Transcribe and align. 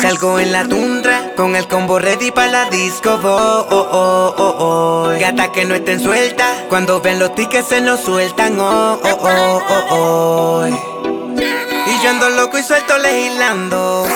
salgo 0.00 0.38
en 0.38 0.52
la 0.52 0.64
tundra 0.64 1.32
con 1.36 1.56
el 1.56 1.66
combo 1.66 1.98
ready 1.98 2.30
para 2.30 2.50
la 2.50 2.64
disco. 2.70 3.18
Oh, 3.22 3.66
oh, 3.70 4.34
oh, 4.36 4.54
oh. 4.58 5.18
Gata 5.18 5.52
que 5.52 5.64
no 5.64 5.74
estén 5.74 6.00
sueltas. 6.00 6.64
Cuando 6.68 7.00
ven 7.00 7.18
los 7.18 7.34
tickets 7.34 7.68
se 7.68 7.80
nos 7.80 8.00
sueltan. 8.00 8.58
Oh, 8.58 9.00
oh, 9.02 9.18
oh, 9.22 9.62
oh, 9.68 9.86
oh. 9.90 10.66
Y 10.66 12.02
yo 12.02 12.10
ando 12.10 12.30
loco 12.30 12.58
y 12.58 12.62
suelto 12.62 12.98
legislando. 12.98 14.06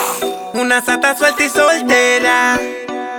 Una 0.54 0.82
sata 0.82 1.16
suelta 1.16 1.44
y 1.44 1.48
soltera. 1.48 2.60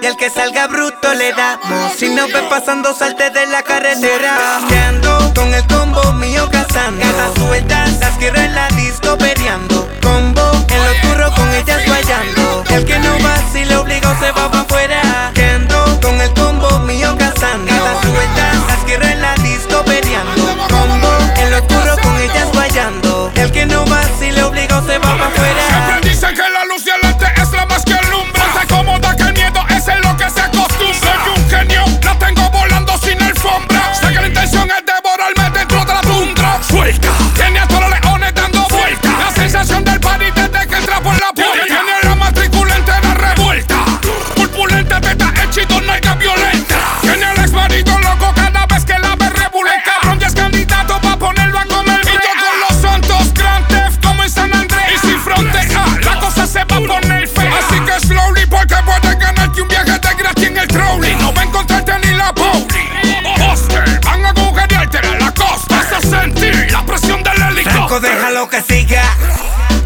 Y 0.01 0.05
al 0.05 0.17
que 0.17 0.29
salga 0.29 0.67
bruto 0.67 1.13
le 1.13 1.33
damos. 1.33 1.93
Si 1.97 2.09
nos 2.09 2.31
ve 2.31 2.41
pasando, 2.49 2.93
salte 2.93 3.29
de 3.31 3.47
la 3.47 3.63
carretera. 3.63 4.57
Ando 4.87 5.33
con 5.35 5.53
el 5.53 5.65
combo 5.67 6.13
mío 6.13 6.47
cazando. 6.51 7.03
Gatas 7.03 7.33
sueltas, 7.35 7.99
las 7.99 8.17
quiero 8.17 8.39
en 8.39 8.53
la 8.53 8.67
disco 8.69 9.17
peleando. 9.17 9.74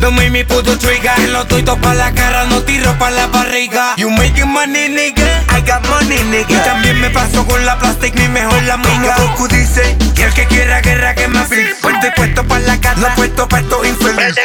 Don't 0.10 0.18
make 0.18 0.32
me 0.32 0.44
pull 0.44 0.64
the 0.64 0.76
trigger. 0.76 1.14
Que 1.18 1.28
lo 1.28 1.44
doy 1.46 1.62
pa' 1.62 1.94
la 1.94 2.12
cara, 2.12 2.46
no 2.46 2.64
tiro 2.64 2.98
pa' 2.98 3.12
la 3.12 3.28
barriga. 3.28 3.94
You 3.96 4.10
making 4.10 4.50
money, 4.50 4.90
nigga. 4.90 5.46
I 5.56 5.62
got 5.62 5.88
money, 5.88 6.18
nigga. 6.32 6.50
Y 6.50 6.64
también 6.66 7.00
me 7.00 7.12
paso 7.12 7.46
con 7.46 7.64
la 7.64 7.78
plastic, 7.78 8.16
mi 8.16 8.28
mejor 8.28 8.60
la 8.64 8.74
amiga. 8.74 9.14
Como 9.14 9.30
Goku 9.30 9.48
dice, 9.50 9.96
que 10.16 10.24
el 10.24 10.34
que 10.34 10.48
quiera 10.48 10.82
guerra 10.82 11.14
que 11.14 11.28
me 11.28 11.38
afil. 11.38 11.76
Puesto 11.80 12.08
y 12.08 12.12
puesto 12.16 12.44
pa' 12.44 12.58
la 12.58 12.82
casa, 12.82 13.00
no 13.00 13.08
puesto 13.14 13.48
pa' 13.48 13.60
estos 13.60 13.86
infeliz. 13.86 14.36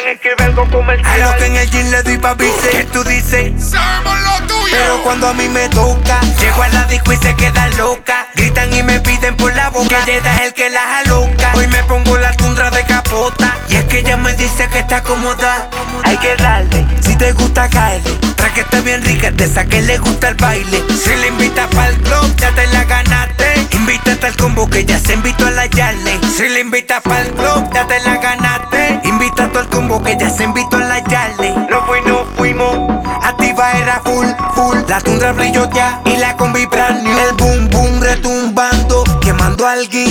A 1.03 1.17
lo 1.17 1.37
que 1.39 1.47
en 1.47 1.57
el 1.57 1.71
gym 1.71 1.91
le 1.91 2.03
doy 2.03 2.19
pa' 2.19 2.35
bíceps. 2.35 2.69
¿Qué 2.71 2.85
tú 2.93 3.03
dices? 3.03 3.53
Sabemos 3.59 4.21
lo 4.21 4.47
tuyo. 4.47 4.77
Pero 4.79 5.03
cuando 5.03 5.29
a 5.29 5.33
mí 5.33 5.49
me 5.49 5.67
toca, 5.71 6.21
llego 6.41 6.63
a 6.63 6.69
la 6.69 6.85
disco 6.85 7.11
y 7.11 7.17
se 7.17 7.35
queda 7.37 7.69
loca. 7.79 8.27
Gritan 8.35 8.71
y 8.75 8.83
me 8.83 9.01
piden 9.01 9.35
por 9.35 9.55
la 9.57 9.64
boca. 9.75 10.03
Jeda 10.07 10.35
es 10.37 10.41
el 10.43 10.55
que 10.55 10.71
las 10.71 11.05
aloca. 11.05 11.53
Hoy 11.55 11.67
me 11.67 11.83
pongo 11.85 12.17
la 12.17 12.33
tundra 12.37 12.71
de 12.71 12.83
capota. 12.85 13.59
Y 13.69 13.77
es 13.77 13.85
que 13.85 13.99
ella 13.99 14.17
me 14.17 14.33
dice 14.35 14.69
que 14.69 14.79
está 14.79 15.03
cómoda. 15.03 15.69
Hay 16.05 16.17
que 16.17 16.35
darle, 16.37 16.87
si 17.01 17.17
te 17.17 17.33
gusta 17.33 17.69
caerle. 17.69 18.11
Tras 18.37 18.53
que 18.53 18.61
esté 18.61 18.81
bien 18.81 19.03
rica, 19.03 19.31
de 19.31 19.45
esa 19.45 19.65
que 19.67 19.83
le 19.83 19.99
gusta 19.99 20.29
el 20.29 20.37
baile. 20.37 20.83
Si 21.03 21.15
le 21.17 21.29
invita 21.29 21.69
para 21.71 21.89
el 21.89 21.97
club, 21.97 22.37
ya 22.37 22.51
te 22.53 22.67
la 22.69 22.85
ganaste. 22.85 23.67
Invítate 23.73 24.27
al 24.27 24.37
combo 24.37 24.69
que 24.69 24.85
ya 24.85 24.99
se 24.99 25.15
invitó 25.15 25.47
a 25.47 25.51
la 25.51 25.67
Yarley. 25.67 26.21
Si 26.37 26.49
le 26.49 26.61
invita 26.61 27.01
para 27.01 27.23
el 27.23 27.33
club, 27.33 27.71
ya 27.75 27.87
te 27.87 28.01
la 28.01 28.17
ganaste. 28.17 29.01
Invítate 29.05 29.59
al 29.59 29.69
combo 29.69 30.03
que 30.03 30.17
ya 30.17 30.31
se 30.31 30.45
invitó 30.45 30.77
a 30.77 30.81
la 30.81 30.99
Yarley. 31.05 31.55
No 31.69 31.85
fui, 31.87 32.01
no 32.07 32.25
fuimos. 32.37 33.05
Activa 33.23 33.73
era 33.73 34.01
full, 34.05 34.27
full. 34.55 34.79
La 34.89 35.01
tundra 35.01 35.33
brilló 35.33 35.69
ya 35.71 36.01
y 36.05 36.17
la 36.17 36.37
combi 36.37 36.67
brand 36.67 37.03
new. 37.03 37.19
El 37.19 37.37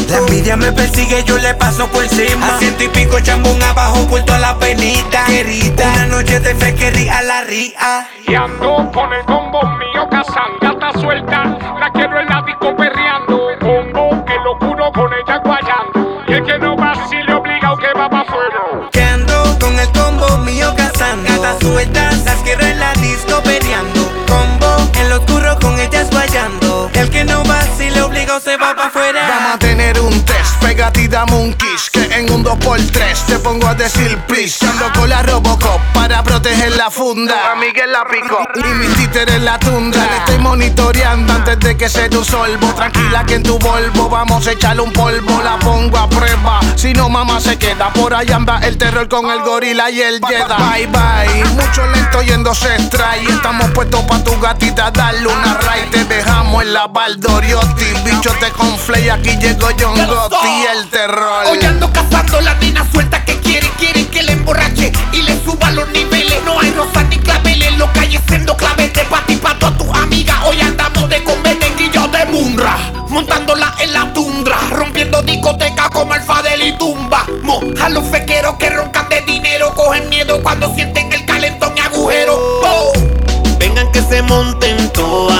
La 0.10 0.18
envidia 0.18 0.56
me 0.56 0.72
persigue, 0.72 1.24
yo 1.24 1.38
le 1.38 1.54
paso 1.56 1.88
por 1.88 2.04
encima. 2.04 2.56
A 2.56 2.60
ciento 2.60 2.84
y 2.84 2.88
pico 2.90 3.20
chambón 3.20 3.62
abajo, 3.64 4.08
por 4.08 4.24
toda 4.24 4.40
la 4.40 4.58
penita. 4.58 5.26
Querida, 5.26 5.92
una 5.94 6.06
noche 6.08 6.40
de 6.40 6.54
fequerí 6.56 7.10
a 7.10 7.22
la 7.22 7.44
ría. 7.44 8.08
Y 8.28 8.36
ando 8.36 8.92
con 8.94 9.12
el 9.14 9.24
combo 9.26 9.62
mío 9.62 10.08
cazando. 10.10 10.60
Gata 10.62 11.00
suelta, 11.00 11.58
la 11.80 11.90
quiero 11.94 12.20
en 12.20 12.28
la 12.28 12.42
disco 12.42 12.76
perreando. 12.76 13.48
Combo 13.60 14.26
que 14.26 14.36
lo 14.44 14.56
juro 14.60 14.92
con 14.92 15.12
ella 15.14 15.42
guayando. 15.44 16.24
Y 16.28 16.34
el 16.34 16.44
que 16.44 16.58
no 16.60 16.76
va, 16.76 16.94
si 17.10 17.16
le 17.16 17.34
obliga 17.34 17.74
o 17.74 17.78
que 17.78 17.94
va 17.98 18.10
pa' 18.10 18.22
afuera. 18.22 18.90
Que 18.92 19.04
ando 19.04 19.58
con 19.60 19.80
el 19.80 19.92
combo 19.92 20.38
mío 20.40 20.74
cazando. 20.76 21.30
Gatas 21.30 21.60
sueltas, 21.60 22.24
las 22.26 22.36
quiero 22.42 22.62
en 22.66 22.80
la 22.80 22.94
disco 22.94 23.42
peleando. 23.44 24.12
Combo 24.28 24.92
en 25.00 25.10
lo 25.10 25.18
oscuro 25.18 25.58
con 25.60 25.80
ellas 25.80 26.10
guayando. 26.12 26.90
El 26.94 27.10
que 27.10 27.24
no 27.24 27.44
va, 27.46 27.62
si 27.78 27.90
le 27.90 28.02
obliga 28.02 28.36
o 28.36 28.40
se 28.40 28.58
va 28.58 28.76
pa' 28.76 28.88
afuera. 28.88 29.58
Dame 31.26 31.42
un 31.42 31.54
kiss 31.54 31.90
Que 31.90 32.04
en 32.16 32.32
un 32.32 32.44
2x3 32.44 33.26
te 33.26 33.40
pongo 33.40 33.68
a 33.68 33.76
decir 33.76 34.18
please 34.28 34.66
Ando 34.66 34.92
con 34.94 35.10
la 35.10 35.22
Robocop 35.24 35.82
para 35.94 36.24
proteger 36.24 36.76
la 36.76 36.90
funda. 36.92 37.52
A 37.52 37.56
Miguel 37.56 37.92
la 37.92 38.06
pico 38.06 38.38
y 38.56 38.74
mi 38.76 38.88
títer 38.96 39.30
en 39.30 39.46
la 39.46 39.58
tundra. 39.60 40.06
Le 40.06 40.18
estoy 40.18 40.38
monitoreando 40.40 41.34
antes 41.34 41.60
de 41.60 41.78
que 41.78 41.88
se 41.88 42.10
te 42.10 42.24
solvo 42.24 42.74
Tranquila 42.74 43.24
que 43.26 43.36
en 43.36 43.44
tu 43.44 43.58
Volvo 43.60 44.10
vamos 44.10 44.46
a 44.48 44.52
echarle 44.52 44.82
un 44.82 44.92
polvo. 44.92 45.42
La 45.42 45.58
pongo 45.60 45.98
a 45.98 46.10
prueba, 46.10 46.60
si 46.76 46.94
no 46.94 47.10
mamá 47.10 47.40
se 47.40 47.58
queda. 47.58 47.92
Por 47.94 48.14
ahí 48.14 48.30
anda 48.32 48.60
el 48.64 48.78
terror 48.78 49.08
con 49.08 49.30
el 49.30 49.42
gorila 49.42 49.90
y 49.90 50.02
el 50.02 50.20
Jedi. 50.20 50.44
Bye 50.44 50.88
bye, 50.88 51.46
mucho 51.52 51.86
lento 51.88 52.22
yéndose 52.22 52.76
strike 52.80 53.30
Estamos 53.30 53.70
puestos 53.72 54.02
pa' 54.02 54.24
tu 54.24 54.38
gatita. 54.40 54.92
Darle 54.92 55.28
una 55.28 55.54
ray 55.60 55.73
Te 55.73 55.73
dejamos 55.73 55.73
en 56.64 56.74
la 56.74 56.88
Valdoriotti 56.88 57.86
Bicho 58.06 58.32
te 58.40 58.50
conflay, 58.52 59.10
aquí 59.10 59.38
llegó 59.38 59.68
John 59.78 59.96
Gotti 60.08 60.66
el 60.76 60.90
terror 60.90 61.46
Hoy 61.48 61.60
ando 61.66 61.92
cazando 61.92 62.40
la 62.40 62.54
nena 62.56 62.90
suelta 62.90 63.24
que 63.26 63.38
quiere, 63.40 63.70
quiere 63.78 64.08
que 64.08 64.24
le 64.24 64.32
emborrache 64.32 64.92
y 65.12 65.22
le 65.24 65.44
suba 65.44 65.72
los 65.72 65.88
niveles. 65.90 66.42
No 66.46 66.60
hay 66.60 66.72
rosas 66.72 67.06
ni 67.10 67.18
claveles, 67.18 67.78
lo 67.78 67.92
calle 67.94 68.20
siendo 68.28 68.56
claves 68.56 68.94
de 68.94 69.04
pati 69.06 69.36
pato 69.36 69.68
a 69.68 69.78
tu 69.78 69.94
amiga. 69.94 70.42
Hoy 70.46 70.60
andamos 70.62 71.10
de 71.10 71.24
convenenguillo 71.24 72.08
de 72.08 72.26
Munra, 72.26 72.78
montándola 73.10 73.76
en 73.80 73.94
la 73.94 74.14
tundra, 74.14 74.58
rompiendo 74.72 75.22
discoteca 75.22 75.90
como 75.90 76.14
alfa 76.14 76.42
de 76.42 76.68
y 76.68 76.78
tumba. 76.78 77.26
Mo, 77.44 77.62
a 77.82 77.90
los 77.90 78.08
fequeros 78.08 78.56
que 78.56 78.70
roncan 78.70 79.10
de 79.10 79.22
dinero, 79.22 79.74
cogen 79.76 80.10
miedo 80.10 80.42
cuando 80.42 80.74
sienten 80.74 81.12
el 81.12 81.26
calentón 81.26 81.74
y 81.76 81.82
agujero. 81.82 82.36
Oh. 82.36 82.94
Vengan 83.60 83.92
que 83.92 84.02
se 84.02 84.22
monten 84.22 84.90
todas. 84.92 85.33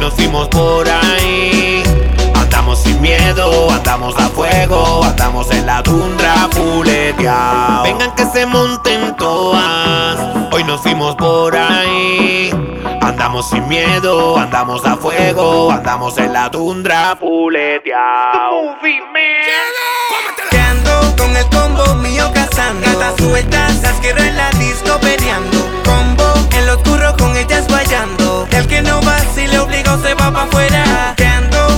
Hoy 0.00 0.06
nos 0.06 0.14
fuimos 0.14 0.48
por 0.48 0.88
ahí. 0.88 1.82
Andamos 2.32 2.82
sin 2.82 3.02
miedo, 3.02 3.70
andamos 3.70 4.16
a 4.16 4.30
fuego, 4.30 5.04
andamos 5.04 5.50
en 5.50 5.66
la 5.66 5.82
tundra 5.82 6.48
fuleteado. 6.52 7.82
Vengan 7.82 8.14
que 8.14 8.24
se 8.24 8.46
monten 8.46 9.14
todas. 9.18 10.16
Hoy 10.52 10.64
nos 10.64 10.80
fuimos 10.80 11.16
por 11.16 11.54
ahí. 11.54 12.50
Andamos 13.02 13.50
sin 13.50 13.68
miedo, 13.68 14.38
andamos 14.38 14.86
a 14.86 14.96
fuego, 14.96 15.70
andamos 15.70 16.16
en 16.16 16.32
la 16.32 16.50
tundra 16.50 17.14
fuleteado. 17.20 18.78
Que 20.50 20.58
ando 20.58 21.14
con 21.18 21.36
el 21.36 21.44
combo 21.50 21.94
mío 21.96 22.24
cazando. 22.32 22.86
Gatas 22.86 23.16
sueltas, 23.18 23.82
las 23.82 24.00
quiero 24.00 24.22
en 24.22 24.34
la 24.34 24.48
disco 24.52 24.98
peleando. 24.98 25.58
Combo 25.84 26.32
en 26.52 26.66
lo 26.66 26.76
oscuro 26.76 27.14
con 27.18 27.36
ellas 27.36 27.68
guayando. 27.68 28.46
El 28.50 28.66
que 28.66 28.80
no 28.80 29.02
va, 29.02 29.09
se 29.98 30.14
va 30.14 30.30
pa' 30.32 30.42
afuera. 30.44 31.14
Que 31.16 31.30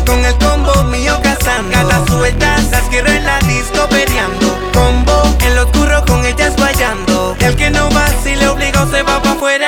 con 0.06 0.24
el 0.24 0.36
combo 0.38 0.84
mío 0.84 1.18
cazando. 1.22 1.70
Gatas 1.70 2.08
sueltas, 2.08 2.70
las 2.70 2.82
quiero 2.90 3.08
en 3.08 3.24
la 3.24 3.38
disco 3.40 3.88
peleando. 3.88 4.58
Combo 4.72 5.22
en 5.40 5.54
lo 5.56 5.62
oscuro 5.64 6.04
con 6.06 6.24
ellas 6.24 6.54
guayando. 6.56 7.36
El 7.40 7.56
que 7.56 7.70
no 7.70 7.88
va, 7.90 8.06
si 8.22 8.34
le 8.34 8.48
obligo, 8.48 8.86
se 8.90 9.02
va 9.02 9.22
pa' 9.22 9.32
afuera. 9.32 9.61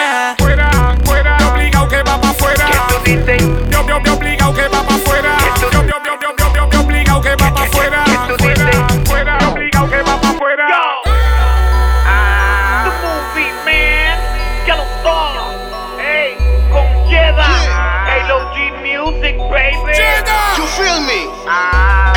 feel 20.84 21.00
me? 21.00 21.22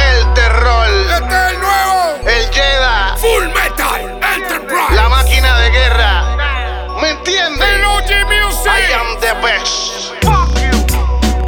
El 0.10 0.34
terror. 0.34 0.88
Este 0.88 1.36
es 1.36 1.52
el 1.52 1.60
nuevo. 1.60 1.98
El 2.26 2.44
Jedi. 2.54 3.20
Full 3.22 3.48
Metal 3.48 4.20
Enterprise. 4.36 4.96
La 4.96 5.10
máquina 5.10 5.58
de 5.60 5.70
guerra. 5.70 6.12
¿Me 7.02 7.10
entiendes? 7.12 7.68
El 7.68 7.86
OG 7.86 8.10
Music. 8.28 8.68
I 8.68 8.94
am 8.94 9.20
the 9.20 9.34
best. 9.42 10.12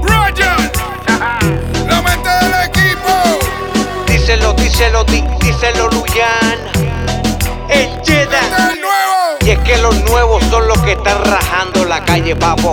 Roger. 0.01 0.71
La 1.87 2.01
mente 2.01 2.29
del 2.29 2.53
equipo. 2.69 3.13
Díselo, 4.07 4.53
díselo, 4.53 5.03
díselo, 5.03 5.89
Luyan. 5.89 6.59
El 7.69 7.89
Jedi. 8.05 8.21
Este 8.23 8.37
es 8.37 8.73
el 8.73 8.81
nuevo. 8.81 9.37
Y 9.41 9.49
es 9.51 9.59
que 9.59 9.77
los 9.77 9.95
nuevos 10.03 10.43
son 10.45 10.67
los 10.67 10.79
que 10.79 10.93
están 10.93 11.23
rajando 11.25 11.85
la 11.85 12.03
calle, 12.05 12.35
papo. 12.35 12.71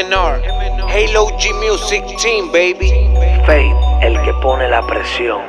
M&R, 0.00 0.40
Halo 0.88 1.28
G 1.36 1.52
Music 1.60 2.02
Team, 2.16 2.50
baby. 2.50 2.90
Faith, 3.44 3.76
el 4.00 4.18
que 4.22 4.32
pone 4.40 4.66
la 4.66 4.80
presión. 4.86 5.42